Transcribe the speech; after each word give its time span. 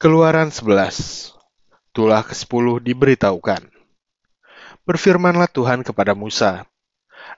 Keluaran 0.00 0.48
11 0.48 1.36
Tulah 1.92 2.24
ke-10 2.24 2.80
diberitahukan. 2.88 3.68
Berfirmanlah 4.88 5.52
Tuhan 5.52 5.84
kepada 5.84 6.16
Musa, 6.16 6.64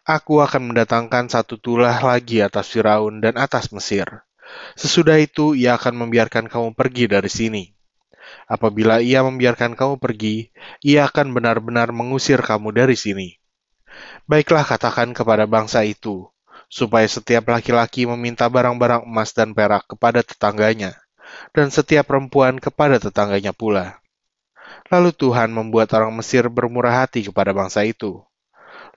Aku 0.07 0.39
akan 0.39 0.71
mendatangkan 0.71 1.27
satu 1.27 1.59
tulah 1.59 1.99
lagi 1.99 2.39
atas 2.39 2.71
Firaun 2.71 3.19
dan 3.19 3.35
atas 3.35 3.75
Mesir. 3.75 4.07
Sesudah 4.79 5.19
itu 5.19 5.59
ia 5.59 5.75
akan 5.75 6.07
membiarkan 6.07 6.47
kamu 6.47 6.79
pergi 6.79 7.11
dari 7.11 7.27
sini. 7.27 7.65
Apabila 8.47 9.03
ia 9.03 9.27
membiarkan 9.27 9.75
kamu 9.75 9.99
pergi, 9.99 10.55
ia 10.87 11.11
akan 11.11 11.35
benar-benar 11.35 11.91
mengusir 11.91 12.39
kamu 12.47 12.71
dari 12.71 12.95
sini. 12.95 13.43
Baiklah 14.31 14.63
katakan 14.63 15.11
kepada 15.19 15.51
bangsa 15.51 15.83
itu, 15.83 16.31
supaya 16.71 17.11
setiap 17.11 17.43
laki-laki 17.51 18.07
meminta 18.07 18.47
barang-barang 18.47 19.03
emas 19.03 19.35
dan 19.35 19.51
perak 19.51 19.91
kepada 19.91 20.23
tetangganya, 20.23 21.02
dan 21.53 21.69
setiap 21.69 22.09
perempuan 22.09 22.59
kepada 22.59 23.01
tetangganya 23.01 23.53
pula. 23.53 24.01
Lalu 24.89 25.13
Tuhan 25.17 25.53
membuat 25.53 25.93
orang 25.97 26.13
Mesir 26.13 26.49
bermurah 26.53 27.05
hati 27.05 27.25
kepada 27.29 27.53
bangsa 27.57 27.85
itu. 27.85 28.21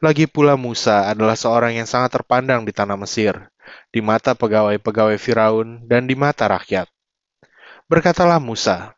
Lagi 0.03 0.27
pula 0.27 0.59
Musa 0.59 1.07
adalah 1.07 1.39
seorang 1.39 1.79
yang 1.79 1.87
sangat 1.87 2.19
terpandang 2.19 2.67
di 2.67 2.75
tanah 2.75 2.99
Mesir, 2.99 3.47
di 3.95 4.03
mata 4.03 4.35
pegawai-pegawai 4.35 5.15
Firaun 5.15 5.87
dan 5.87 6.03
di 6.03 6.15
mata 6.19 6.51
rakyat. 6.51 6.91
Berkatalah 7.87 8.41
Musa, 8.43 8.95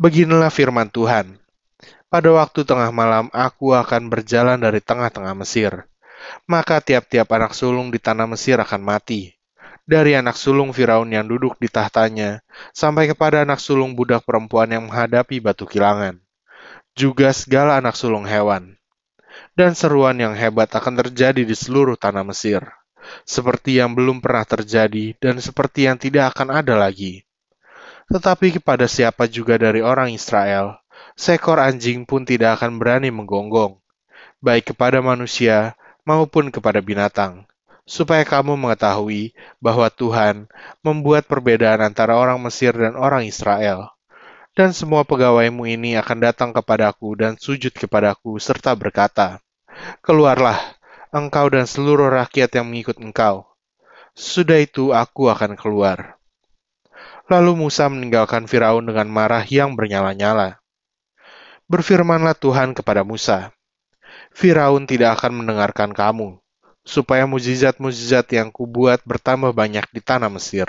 Beginilah 0.00 0.48
firman 0.48 0.88
Tuhan, 0.88 1.36
pada 2.08 2.28
waktu 2.32 2.64
tengah 2.64 2.88
malam 2.88 3.28
aku 3.30 3.76
akan 3.76 4.08
berjalan 4.08 4.56
dari 4.56 4.80
tengah-tengah 4.80 5.36
Mesir, 5.36 5.84
maka 6.48 6.80
tiap-tiap 6.80 7.28
anak 7.30 7.52
sulung 7.52 7.92
di 7.92 8.00
tanah 8.00 8.24
Mesir 8.24 8.56
akan 8.58 8.80
mati, 8.82 9.36
dari 9.90 10.14
anak 10.14 10.38
sulung 10.38 10.70
Firaun 10.70 11.10
yang 11.10 11.26
duduk 11.26 11.58
di 11.58 11.66
tahtanya, 11.66 12.46
sampai 12.70 13.10
kepada 13.10 13.42
anak 13.42 13.58
sulung 13.58 13.98
budak 13.98 14.22
perempuan 14.22 14.70
yang 14.70 14.86
menghadapi 14.86 15.42
batu 15.42 15.66
kilangan, 15.66 16.22
juga 16.94 17.34
segala 17.34 17.74
anak 17.82 17.98
sulung 17.98 18.22
hewan. 18.22 18.78
Dan 19.58 19.74
seruan 19.74 20.14
yang 20.22 20.38
hebat 20.38 20.70
akan 20.70 20.94
terjadi 21.02 21.42
di 21.42 21.56
seluruh 21.58 21.98
tanah 21.98 22.22
Mesir, 22.22 22.62
seperti 23.26 23.82
yang 23.82 23.98
belum 23.98 24.22
pernah 24.22 24.46
terjadi 24.46 25.18
dan 25.18 25.42
seperti 25.42 25.90
yang 25.90 25.98
tidak 25.98 26.38
akan 26.38 26.54
ada 26.62 26.78
lagi. 26.78 27.26
Tetapi 28.06 28.62
kepada 28.62 28.86
siapa 28.86 29.26
juga 29.26 29.58
dari 29.58 29.82
orang 29.82 30.14
Israel, 30.14 30.78
seekor 31.18 31.58
anjing 31.58 32.06
pun 32.06 32.22
tidak 32.22 32.62
akan 32.62 32.78
berani 32.78 33.10
menggonggong, 33.10 33.82
baik 34.38 34.70
kepada 34.70 35.02
manusia 35.02 35.74
maupun 36.06 36.54
kepada 36.54 36.78
binatang 36.78 37.49
supaya 37.90 38.22
kamu 38.22 38.54
mengetahui 38.54 39.34
bahwa 39.58 39.90
Tuhan 39.90 40.46
membuat 40.78 41.26
perbedaan 41.26 41.82
antara 41.82 42.14
orang 42.14 42.38
Mesir 42.38 42.70
dan 42.70 42.94
orang 42.94 43.26
Israel. 43.26 43.90
Dan 44.54 44.70
semua 44.70 45.02
pegawaimu 45.02 45.66
ini 45.66 45.98
akan 45.98 46.22
datang 46.22 46.50
kepadaku 46.54 47.18
dan 47.18 47.34
sujud 47.34 47.74
kepadaku 47.74 48.38
serta 48.38 48.78
berkata, 48.78 49.42
Keluarlah, 50.06 50.78
engkau 51.10 51.50
dan 51.50 51.66
seluruh 51.66 52.14
rakyat 52.14 52.54
yang 52.54 52.70
mengikut 52.70 53.02
engkau. 53.02 53.50
Sudah 54.14 54.62
itu 54.62 54.94
aku 54.94 55.26
akan 55.26 55.58
keluar. 55.58 56.18
Lalu 57.26 57.66
Musa 57.66 57.90
meninggalkan 57.90 58.46
Firaun 58.46 58.86
dengan 58.86 59.10
marah 59.10 59.42
yang 59.46 59.74
bernyala-nyala. 59.74 60.62
Berfirmanlah 61.70 62.34
Tuhan 62.34 62.74
kepada 62.74 63.06
Musa, 63.06 63.54
Firaun 64.34 64.90
tidak 64.90 65.22
akan 65.22 65.42
mendengarkan 65.42 65.94
kamu, 65.94 66.42
supaya 66.84 67.28
mujizat-mujizat 67.28 68.26
yang 68.34 68.48
kubuat 68.48 69.04
bertambah 69.04 69.52
banyak 69.52 69.86
di 69.92 70.00
tanah 70.00 70.32
Mesir. 70.32 70.68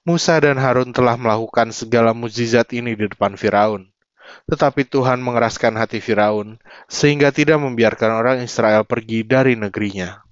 Musa 0.00 0.40
dan 0.40 0.56
Harun 0.56 0.96
telah 0.96 1.20
melakukan 1.20 1.76
segala 1.76 2.16
mujizat 2.16 2.72
ini 2.72 2.96
di 2.96 3.04
depan 3.04 3.36
Firaun. 3.36 3.92
Tetapi 4.46 4.86
Tuhan 4.86 5.20
mengeraskan 5.20 5.74
hati 5.76 5.98
Firaun, 5.98 6.56
sehingga 6.86 7.34
tidak 7.34 7.58
membiarkan 7.60 8.14
orang 8.14 8.38
Israel 8.40 8.86
pergi 8.86 9.26
dari 9.26 9.58
negerinya. 9.58 10.22